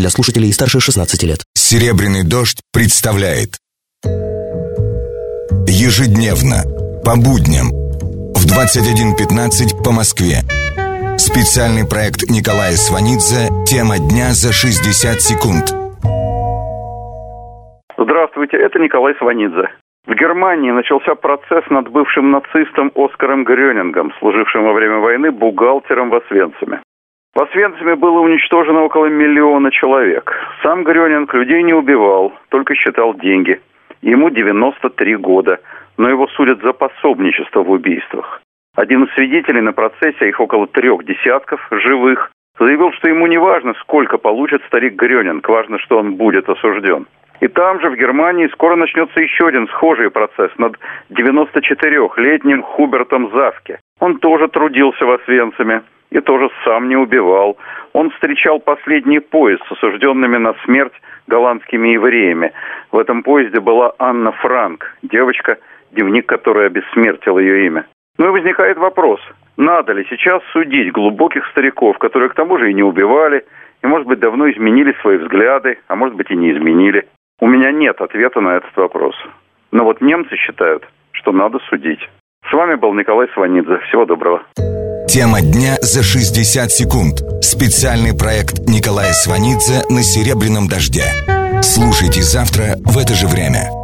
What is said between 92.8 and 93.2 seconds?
в это